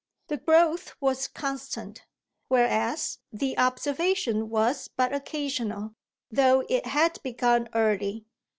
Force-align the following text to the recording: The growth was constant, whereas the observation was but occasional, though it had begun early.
The 0.29 0.37
growth 0.37 0.95
was 0.99 1.27
constant, 1.27 2.07
whereas 2.47 3.19
the 3.31 3.55
observation 3.59 4.49
was 4.49 4.87
but 4.87 5.13
occasional, 5.13 5.93
though 6.31 6.63
it 6.67 6.87
had 6.87 7.21
begun 7.21 7.69
early. 7.75 8.25